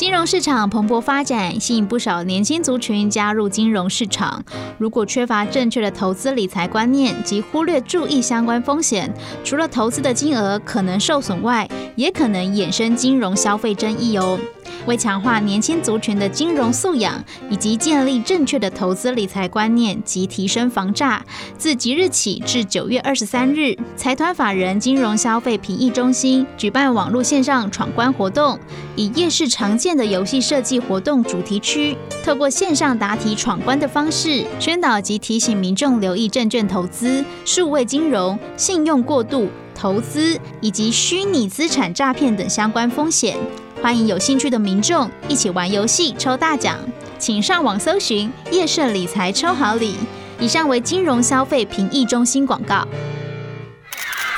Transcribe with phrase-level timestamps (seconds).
[0.00, 4.42] 金融市场蓬勃发展，吸引不少年轻族群加入金融市场。
[4.78, 9.12] 如果缺乏正确的投资理财观念及忽略注意相关风险，
[9.44, 14.40] 除了投资的金额可能受损外，也可能衍生金融消费争议哦。
[14.86, 21.24] 为强化年轻族群的金融素养，以及建立正确的投资理财观念及提升防诈，
[21.58, 28.58] 自即日起至九月二十三日，财团法人金融消费评议中心举办网络线上闯关活动，
[28.96, 43.36] 以夜市常见的游戏设计活动主题区，透过线上答题闯关的方式，宣导及提醒民众留意证券投资、数位金融、信用过度、投资以及虚拟资产诈骗等相关风险。
[43.82, 46.78] 欢迎有兴趣的民众一起玩游戏抽大奖，
[47.18, 49.96] 请上网搜寻“夜盛理财抽好礼”。
[50.38, 52.86] 以上为金融消费评议中心广告。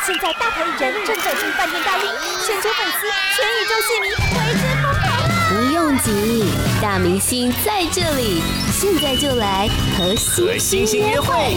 [0.06, 2.08] 现在大牌艺人正走进饭店大厅，
[2.46, 5.10] 全球粉丝、全宇宙戏迷为之疯狂。
[5.48, 6.44] 不用急，
[6.80, 8.40] 大明星在这里，
[8.72, 9.68] 现在就来
[9.98, 11.56] 和星星约会。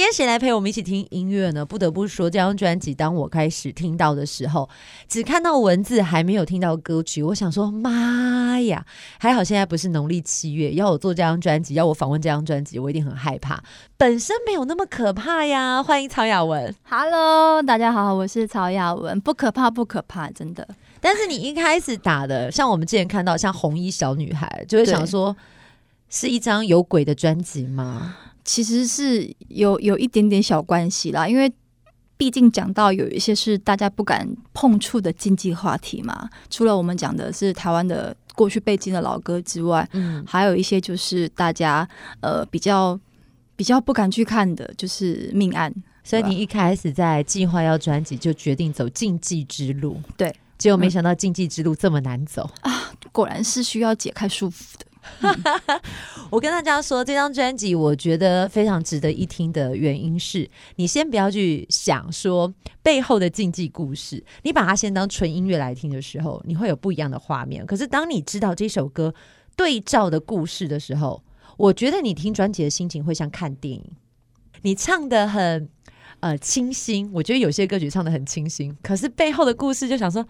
[0.00, 1.62] 今天谁来陪我们一起听音乐呢？
[1.62, 4.66] 不得不说，这张专辑当我开始听到的时候，
[5.06, 7.22] 只看到文字，还没有听到歌曲。
[7.22, 8.86] 我想说，妈呀！
[9.18, 13.62] 还好现在不是农历七月，要我做这张专辑，要我访问这张专辑，我一定很害怕。
[13.98, 15.82] 本身没有那么可怕呀。
[15.82, 20.66] 欢迎曹雅文，Hello，大家好，我是曹雅文，不可怕，不可怕，真的。
[21.02, 25.36] 但是你一开始打的，像我们之前看到，像红衣小女孩，就会想说，
[26.08, 28.16] 是一张有鬼的专辑吗？
[28.50, 31.48] 其实是有有一点点小关系啦，因为
[32.16, 36.28] 毕竟讲到有一些是大家不敢碰触的禁忌话题嘛。
[36.50, 41.88] 除了我们讲的是台湾的过去背景的老歌之外，嗯，还有一些就是大家
[42.22, 42.98] 呃比较
[43.54, 45.72] 比较不敢去看的，就是命案。
[46.02, 52.92] 所以你一开始在计划要专辑，就决定走禁忌之路，对，结果没想到禁忌之路这么难走，嗯，啊！
[53.12, 54.86] 果然是需要解开束缚的。
[56.30, 62.52] 我跟大家说，这张专辑我觉得非常值得一听的原因是，你先不要去想说
[62.82, 67.64] 背后的禁忌故事，你把它先当纯音乐来听的时候，你会有不一样的画面。
[67.66, 69.14] 可是当你知道这首歌
[69.56, 71.22] 对照的故事的时候，
[71.56, 73.84] 我觉得你听专辑的心情会像看电影。
[74.62, 75.68] 你唱得很
[76.20, 80.26] 呃清新，我觉得有些歌曲唱得很清新，可是背后的故事就想说。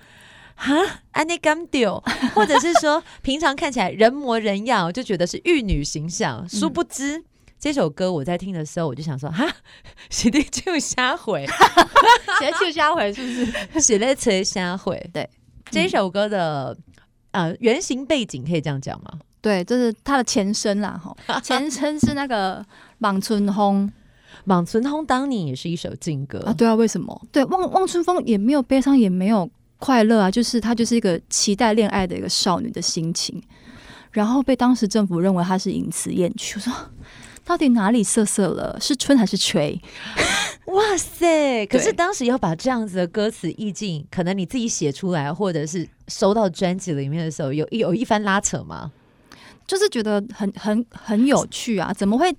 [0.60, 0.74] 哈，
[1.12, 1.98] 安妮甘丢，
[2.34, 6.46] 或者是说， 平常看起来人模人样，就觉得是玉女形象。
[6.46, 7.24] 殊不知，嗯、
[7.58, 9.50] 这首歌我在听的时候，我就想说，哈，
[10.10, 11.46] 写的就瞎回，
[12.38, 13.30] 写的就瞎回，是不
[13.72, 13.80] 是？
[13.80, 15.02] 写的就瞎毁。
[15.14, 15.26] 对，
[15.70, 16.76] 这首歌的、
[17.30, 19.18] 嗯、呃原型背景可以这样讲吗？
[19.40, 22.60] 对，就是它的前身啦，哈， 前身是那个
[22.98, 23.86] 《望春风》。
[24.44, 26.52] 《望春风》当年也是一首禁歌啊。
[26.52, 27.18] 对啊，为什么？
[27.32, 29.50] 对，望望春风也没有悲伤，也没有。
[29.80, 33.42] 快乐啊，就是她就是一个期待恋爱的一个少女的心情，
[34.12, 36.54] 然后被当时政府认为她是淫词艳曲。
[36.56, 36.72] 我说，
[37.44, 38.78] 到底哪里色色了？
[38.80, 39.80] 是春还是吹？
[40.66, 41.66] 哇塞！
[41.66, 48.92] 可是当时要把这样子的歌词意境，可能你自己写出来，或者是收到专辑里面的时候，有有一番拉扯吗？
[49.66, 51.92] 就是觉得很很很有趣啊！
[51.92, 52.32] 怎么会？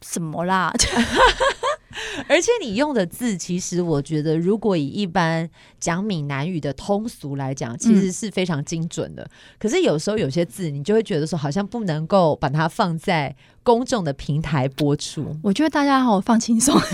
[0.00, 0.72] 怎么啦？
[2.28, 9.22] 而且你用的字，其实我觉得，如果以一般讲闽南语的通俗来讲，其实是非常精准的。
[9.22, 15.36] 嗯、可是有时候有些字，你就会觉得说，好像不能够把它放在公众的平台播出。
[15.42, 16.74] 我觉得大家好放轻松。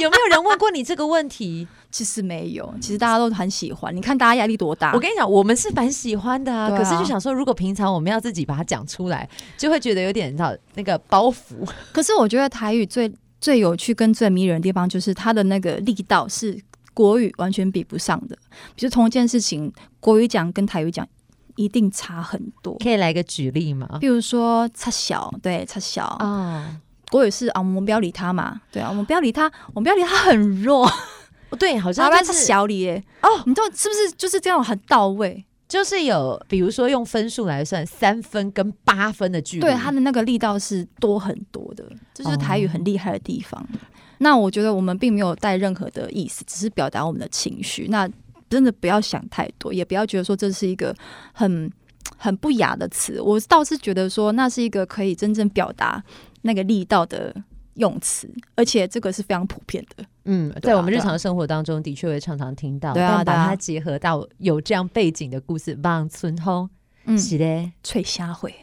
[0.00, 1.68] 有没有人问过你这个问题？
[1.90, 3.94] 其实没有，其实大家都很喜欢。
[3.94, 4.92] 你看大家压力多大？
[4.92, 6.68] 我跟你讲，我们是蛮喜欢的啊。
[6.68, 11.64] 啊可是就想说，如果平常我们要自己把它讲出来，就会觉得有点你知道那个包袱。
[11.92, 13.12] 可是我觉得台语最
[13.44, 16.58] 最有趣跟最迷人的地方，就是它的那个力道是
[16.94, 18.34] 国语完全比不上的。
[18.74, 21.06] 比如同一件事情，国语讲跟台语讲
[21.56, 22.74] 一定差很多。
[22.78, 23.86] 可以来个举例吗？
[24.00, 28.62] 比如说“差小”，对，“差小”啊，国语是啊，我们不要理他嘛。
[28.72, 29.44] 对啊，我们不要理他，
[29.74, 30.90] 我们不要理他，很弱。
[31.58, 33.04] 对，好像是小李耶。
[33.20, 35.44] 哦，你知道是不是就是这样很到位？
[35.74, 41.84] 就是有，比如说用分数来算，三分跟八分的距离，对，他的那个力道是多很多的，
[42.14, 43.66] 这就是台语很厉害的地方。
[44.18, 47.88] 那我觉得我们并没有带任何的意思，只是表达我们的情绪。
[47.88, 48.08] 那
[48.48, 50.94] 真的不要想太多，也不要觉得说这是一个
[51.32, 51.68] 很
[52.16, 53.20] 很不雅的词。
[53.20, 56.00] 我倒是觉得说，那是一个可以真正表达
[56.42, 57.34] 那个力道的
[57.74, 60.04] 用词，而且这个是非常普遍的。
[60.24, 66.68] 嗯，在我们日常生活当中的确会常常听到，对啊，但把它结合到有这样背景的故事，望村通，
[67.04, 68.54] 嗯，是的，脆虾会。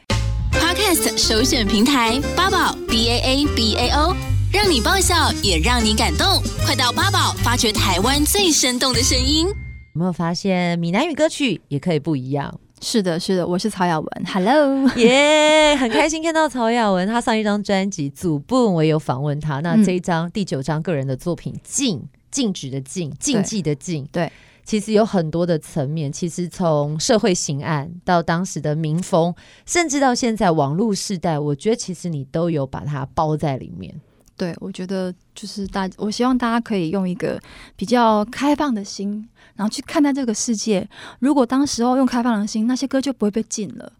[0.52, 4.16] Podcast 首选平台八宝 B A A B A O，
[4.52, 9.48] 让你爆笑也让你感动，快到八宝发掘台湾最生动的声音。
[9.48, 12.60] 有没有发现闽南语歌曲也可以不一样？
[12.84, 19.60] 是的，是的，我是曹雅文，Hello，耶，yeah, 很开心看到曹雅文，她上一张专辑《祖布》，我也有访问她。
[19.60, 22.02] 那这一张、嗯、第九张个人的作品《禁
[22.32, 24.32] 禁止的禁禁忌的禁》，对，
[24.66, 26.12] 其实有很多的层面。
[26.12, 29.34] 其实从社会刑案到当时的民风，
[29.68, 33.94] 甚至到现在网络时代，我觉得其实你都有把它包在里面。
[34.42, 37.40] 对，我觉得就是大，我希望大家可以用一个
[37.76, 40.90] 比较开放的心，然后去看待这个世界。
[41.20, 43.94] 如果当时候用开放的心，那些歌就不会被禁了。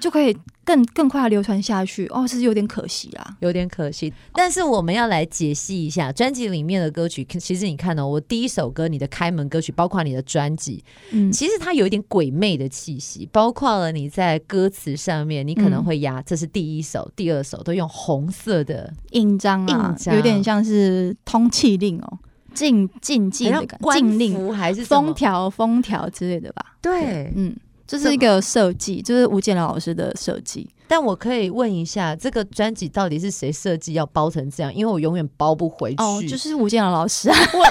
[0.00, 4.12] 就可以更更快的流传下去哦，是有点可惜啦，有点可惜。
[4.34, 7.24] 但是我们要来解析一下专辑里面的歌曲。
[7.24, 22.18] 其实你看哦，我第一首歌，你的开门歌曲，包括你的专辑，嗯，其实它有一点鬼魅的气息，包括了你在歌词上面，你可能会压，这是第一首、第二首都用红色的印章啊，印章有点像是通气令哦，
[22.52, 26.76] 禁禁忌的感觉，禁令还是封条封条之类的吧？
[26.82, 27.56] 对，嗯。
[27.86, 30.68] 这是一个设计，就是吴建老师的设计。
[30.86, 34.74] 但我可以问一下，这个专辑到底是谁设计要包成这样？
[34.74, 36.02] 因为我永远包不回去。
[36.02, 37.36] 哦，就是吴建老师啊。
[37.54, 37.64] 我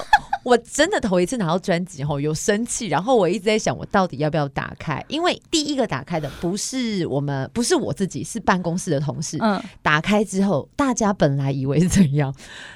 [0.57, 5.04] 真的头一次拿到专辑后有生气，然后我一直在想，我到底要不要打开？
[5.07, 9.38] 因为第一个打开的不是我们，不是我自己，是办公室的同事。
[9.40, 12.34] 嗯，打开之后，大家本来以为是怎样？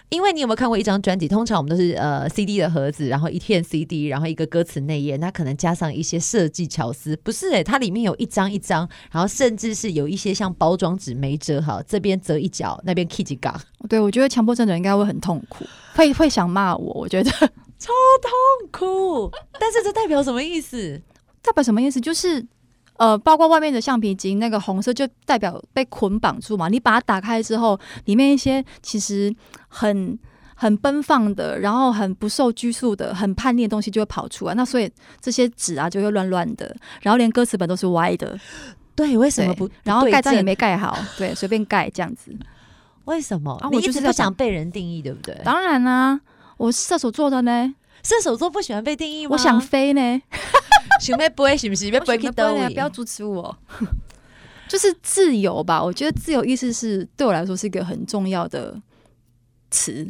[0.10, 1.28] 因为你有没有看过一张专辑？
[1.28, 7.18] 通常我们都是呃 CD 的盒子，然后一片 CD，然后一个歌词内页，那可能加上一些设计巧思。
[7.18, 13.54] 不是诶、欸，它里面有一张一张，然后甚至是有一些像包装纸没折好，这边折一角，那边 K 几杠。
[13.90, 15.66] 对，我觉得强迫症的人应该会很痛苦，
[15.96, 16.94] 会会想骂我。
[16.94, 17.32] 我觉得。
[17.80, 21.02] 超痛苦，但是这代表什么意思？
[21.42, 22.02] 代表什么意思？
[22.02, 22.46] 就是
[22.98, 26.68] 呃，包括外面的橡皮筋，那个红色就代表被捆绑住嘛。
[26.68, 29.34] 你把它打开之后，里面一些其实
[29.68, 30.18] 很
[30.56, 34.56] 很奔放的，然后很不受拘束的、很叛逆的东西就会跑出来。
[34.56, 34.92] 那所以
[35.22, 38.38] 这些纸啊就会乱乱的，然后连歌词本都是歪的。
[38.96, 39.70] 对，为什么不？
[39.84, 42.36] 然后盖章也没盖好，对，随便盖这样子。
[43.06, 43.54] 为什么？
[43.62, 45.40] 啊、我就是不想被人定义，对不对？
[45.46, 46.22] 当然啦、啊。
[46.58, 47.74] 我是射手座的呢，
[48.04, 49.32] 射手座不喜欢被定义吗？
[49.34, 50.02] 我想飞呢，
[51.00, 51.90] 想要飞是不是？
[51.90, 52.74] 要飞去哪里？
[52.74, 53.56] 不要阻止我，
[54.68, 55.84] 就是自由吧。
[55.84, 58.80] 我觉得自由意识是对我来说是一个很重要的
[59.72, 60.08] 词。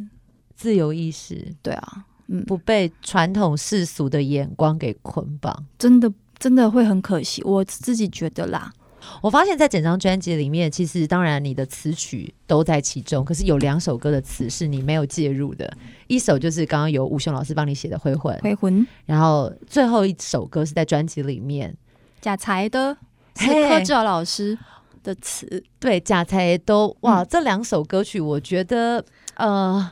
[0.56, 7.44] 自由意识，对啊，嗯，不被传统世俗的眼光给捆绑，真的真的会很可惜。
[7.44, 8.74] 我自己觉得啦。
[9.22, 15.72] 我发现，在整张专辑里面，其实当然你的词曲都在其中，可是有两首歌的词是你没有介入的。
[16.08, 18.86] 一首就是刚刚由吴雄老师帮你写的《回魂》，回魂。
[19.06, 21.76] 然后最后一首歌是在专辑里面，
[22.22, 22.96] 贾才的，
[23.36, 24.58] 是柯志尧老师
[25.04, 25.64] 的词。
[25.80, 29.04] 对，贾才都哇，这两首歌曲，我觉得
[29.36, 29.92] 呃，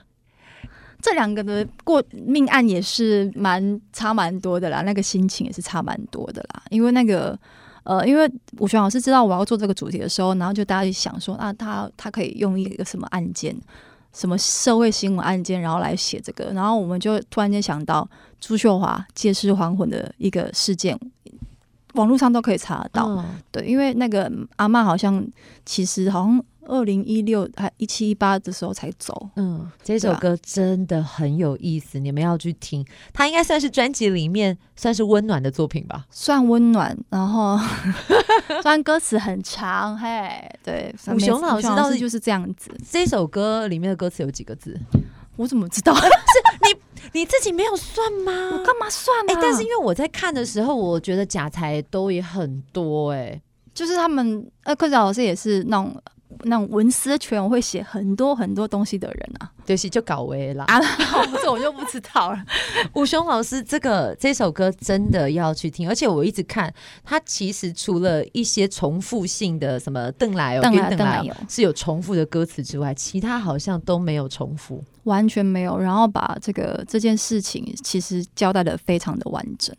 [1.02, 7.38] 这两个的过命案也是蛮差蛮多的啦，那个心情也是差蛮多的啦，因为那个。
[7.86, 13.56] 呃，因为武雄老师知道我要做这个主题的时候，然后就大家就想说，啊，他他可以用一个什么案件，
[14.12, 18.08] 什么社会新闻案件，然后来写这个，然后我们就突然间想到
[18.42, 21.00] 朱秀华借尸还魂的一个事件，
[21.96, 25.26] 网络上都可以查得到，哦、对，因为那个阿嬷好像
[25.66, 26.44] 其实好像。
[26.68, 32.84] 二零一六还一七一八的时候才走，嗯，这首歌真的很有意思，啊、你们要去听。
[33.14, 36.08] 它应该算是专辑里面算是温暖的作品吧？
[36.10, 37.56] 算温暖，然后
[38.64, 40.28] 虽然歌词很长，嘿，
[40.64, 40.92] 对。
[41.14, 42.72] 武雄老师倒是就是这样子。
[42.90, 44.76] 这首歌里面的歌词有几个字？
[45.36, 45.94] 我怎么知道？
[45.96, 48.32] 是你你自己没有算吗？
[48.54, 49.36] 我干嘛算呢、啊？
[49.36, 53.42] 哎、欸，但是因为我在看的时候，我觉得假财都也很多、欸，哎，
[53.74, 55.96] 就是他们呃，柯老师也是那种。
[56.44, 60.80] 那种文思泉会写很多很多东西的人啊，就是就搞为了啊，
[61.42, 62.44] 这我就不知道了。
[62.94, 75.78] 武雄老师，这个这首歌真的要去听，而且我一直看他，其实除了一些重复性的什么邓来哦，邓来邓来是有重复的歌词之外，其他好像都没有重复，完全没有。
[75.78, 79.76] 然后把这个这件事情其实交代的非常的完整。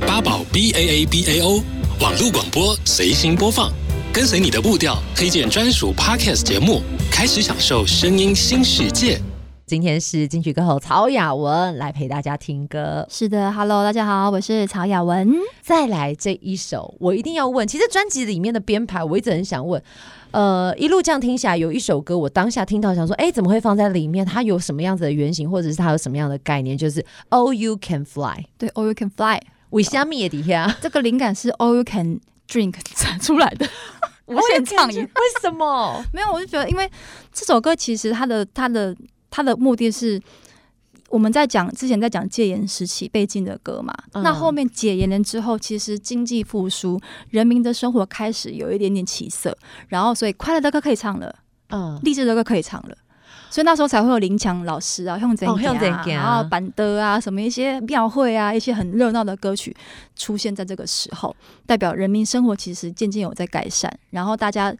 [0.00, 1.62] 八宝 B A A B A O
[2.00, 3.72] 网络广播随心播放。
[4.14, 6.80] 跟随你的步调，推荐专属 Podcast 节目，
[7.10, 9.20] 开始享受声音新世界。
[9.66, 13.04] 今天是金曲歌后曹雅文来陪大家听歌。
[13.10, 15.34] 是的，Hello，大家好，我是曹雅文。
[15.62, 17.66] 再来这一首，我一定要问。
[17.66, 19.82] 其实专辑里面的编排，我一直很想问。
[20.30, 24.24] 呃，一路这样听下来，有一首歌，我当下听到想说，哎，怎么会放在里面？
[24.24, 26.78] 它有什么样子的原型，或者是它有什么样的概念？
[26.78, 28.44] 就是 All You Can Fly。
[28.56, 29.40] 对，All You Can Fly。
[29.70, 33.66] 为虾米也底下，这个灵感是 All You Can Drink 产出来的。
[34.26, 36.02] 无限畅饮，为什么？
[36.12, 36.90] 没有，我就觉得，因为
[37.32, 38.96] 这首歌其实它的它的
[39.30, 40.20] 它的目的是，
[41.08, 47.00] 我们在讲之前在讲戒严时期被禁的歌嘛，嗯、那后面解严了之后，其实经济复苏，
[47.30, 49.56] 人民的生活开始有一点点起色，
[49.88, 51.36] 然后所以快乐的歌可以唱了，
[51.68, 52.96] 嗯，励志的歌可以唱了，
[53.54, 59.72] 所以那时候才会有林强老师啊，向前行啊，然后板德啊，什么一些庙会啊，一些很热闹的歌曲
[60.16, 64.74] 出现在这个时候，代表人民生活其实渐渐有在改善，然后大家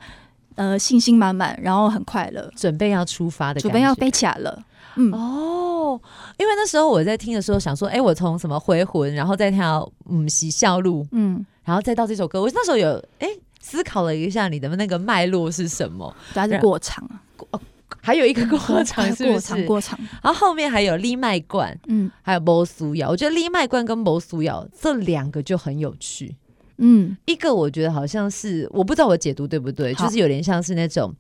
[0.56, 4.60] 呃信心满满，然后很快乐，准备要出发的，准备要飞起来了。
[4.96, 5.12] 嗯。
[5.12, 6.00] 哦，
[6.36, 17.60] 因为那时候我在听的时候想说，哎、欸，我从什么回魂，然后再跳嗯喜笑路，嗯，然后再到这首歌，我那时候有哎、欸、思考了一下你的那个脉络是什么，它是过场啊，哦，
[18.04, 19.32] 还有一个过场 是不是？
[19.32, 26.36] 过场过场，然后后面还有立麦罐，嗯，还有波苏瑶，我觉得立麦罐跟波苏瑶这两个就很有趣。
[26.78, 31.14] 嗯，一个我觉得好像是，我不知道我解读对不对，就是有点像是那种，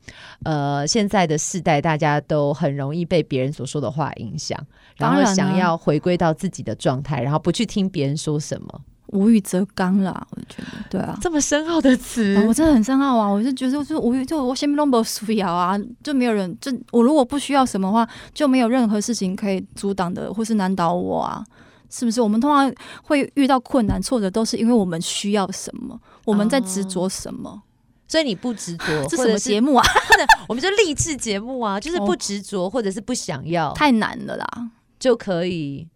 [0.44, 4.58] 呃，现在的世代大家都很容易被别人所说的话影响，
[4.96, 8.80] 然后想要回归到自己的状态，然后不去听别人说什么，
[9.14, 21.44] 无欲则刚啦，我觉得，对啊，这么深奥的词，啊，我真的很深奥啊，我就觉得就无欲，就我先不不需要啊，就没有人，就我如果不需要什么话，就没有任何事情可以阻挡的或是难倒我啊。
[21.90, 22.20] 是不是？
[22.20, 27.50] 我们通常会遇到困难挫折，都是因为我们需要什么，我们在执着什么？
[27.50, 27.62] 哦、
[28.08, 29.86] 所以你不执着， 这什么节目啊？
[30.48, 34.46] 我们就励志节目啊，就是不执着，或者是不想要，太难了啦，
[34.98, 35.86] 就可以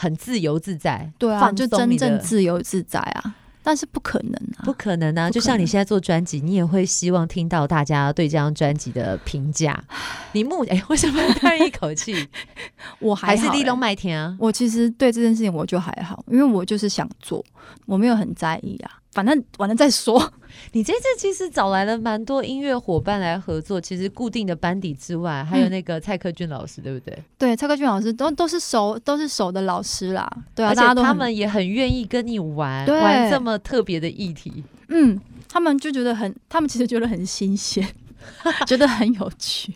[0.00, 3.34] 很自由自在，对啊，就真正自由自在啊。
[3.62, 5.28] 但是不可能啊，不可能啊！
[5.30, 9.78] 就像你现在做专辑，你也会希望听到大家对这张专辑的评价。
[10.32, 12.26] 你目 哎、欸，为什么叹一口气？
[12.98, 14.34] 我还，还是立冬麦田啊。
[14.40, 17.44] 我其实对这件事情我就还好，因为我就是想做，
[17.84, 18.92] 我没有很在意啊。
[19.12, 20.32] 反正完了再说。
[20.72, 27.16] 你这次其实找来了蛮多音乐伙伴来合作，其实固定的班底之外，还有那个蔡克俊老师，对不对？
[27.38, 30.28] 对，蔡克俊老师都都是熟，都是熟的老师啦。
[30.54, 34.64] 对啊，而且他们也很愿意跟你玩，玩这么特别的议题。
[34.88, 37.86] 嗯，他们就觉得很，他们其实觉得很新鲜，
[38.66, 39.74] 觉得很有趣。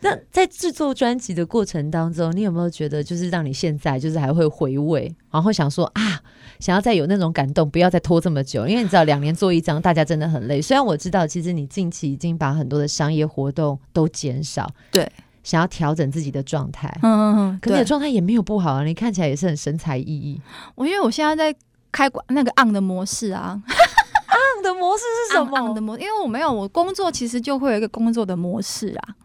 [0.00, 6.20] 那在制作专辑的过程当中，你有没有觉得，就是让你现在就是还会回味，然后想说啊，
[6.62, 8.68] 想要再有那种感动，不要再拖这么久？
[8.68, 10.62] 因为你知道，两年做一张，大家真的很累。
[10.62, 15.10] 虽然我知道，其实你近期已经把很多的商业活动都减少，对，
[15.42, 16.88] 想要调整自己的状态。
[17.02, 20.40] 嗯嗯嗯，可你的状态也没有不好啊，你看起来也是很神采奕奕。
[20.76, 21.58] 我因为我现在在
[21.90, 29.16] 开关那个 on 的模式啊，on 的模式是什么？on 的模式，因为我没有，我工作其实就会有一个工作的模式啊。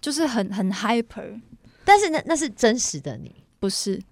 [0.00, 1.40] 就是很很 hyper，
[1.84, 4.02] 但是那那是真实的你，不是？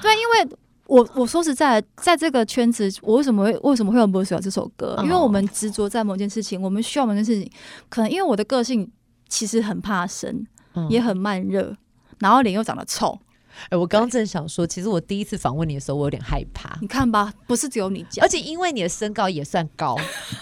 [0.00, 4.98] 对，因为我我说实在，在这个圈子，我为什么会为什么会有《不需要》这首歌？
[5.02, 7.50] 因为我们执着在某件事情，我们需要某件事情。
[7.88, 8.90] 可能因为我的个性
[9.28, 10.46] 其实很怕生，
[10.90, 11.74] 也很慢热，
[12.18, 13.18] 然后脸又长得臭。
[13.66, 16.76] 哎、欸，我刚刚正想说，其实我第一次访问你的时候，我有点害怕。
[16.80, 19.96] 你看吧，不是只有你讲，而且因为你的身高也算高，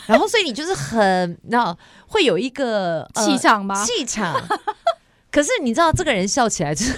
[0.06, 3.84] 然后所以你就是很，那会有一个气场吗？
[3.84, 4.34] 气场。
[5.32, 6.94] 可是你知道，这个人笑起来就是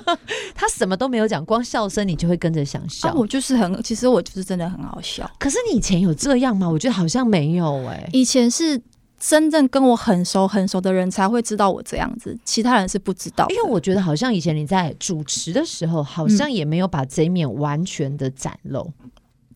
[0.54, 3.08] 他什么都没有讲，光笑声你就会跟着想笑。
[3.08, 5.30] 啊、我就是很，其实我就是真的很好笑。
[5.38, 6.66] 可是你以前有这样吗？
[6.70, 8.08] 我觉得好像没有哎、欸。
[8.14, 8.80] 以前是。
[9.24, 13.46] 真正跟我很熟很熟的人才会知道我这样子，其他人是不知道。
[13.50, 18.92] 因为我觉得好像以前你在主持的时候，好像也没有把这一面完全的展露。
[19.00, 19.08] 嗯，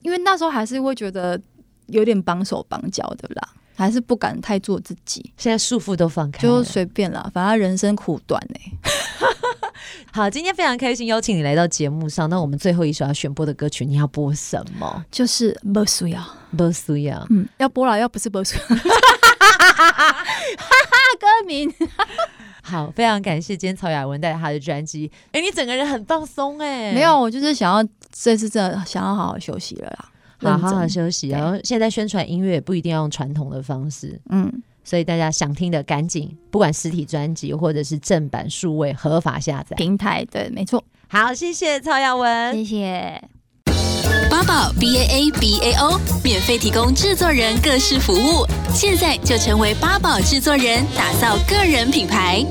[0.02, 1.37] 因为那时候还是会觉得
[1.88, 5.33] 有点绑手绑脚的啦，还是不敢太做自己。
[5.37, 8.73] 现在束缚都放开，就随便啦，反正人生苦短哎、欸。
[10.12, 12.28] 好，今天非常开心邀请你来到节目上。
[12.30, 15.04] 那我们最后一首要选播的歌曲，你要播什么？
[15.11, 16.21] 就是《不需要》，
[16.56, 17.25] 不需要。
[17.30, 18.76] 嗯，要播了，要不是不需要。
[18.76, 18.76] 哈
[19.92, 20.25] 哈哈！
[21.21, 21.73] 歌名
[22.62, 25.11] 好，非常感谢今天曹雅文带来她的专辑。
[25.26, 31.28] 哎、欸，你整个人很放松哎、欸，没有，我就是想要这次真的想要好好休息了啦，好好好休息。
[31.28, 34.50] 然后现在宣传音乐也不一定要用传统的方式，嗯，
[34.85, 40.83] 所以大家想听的赶紧，不管实体专辑或者是正版数位合法下载平台，对，没错。
[41.09, 43.23] 好，谢谢曹耀文，谢谢。
[44.28, 52.45] 八宝 B A A B A O 免费提供制作人各式服务，现在就成为八宝制作人，打造个人品牌。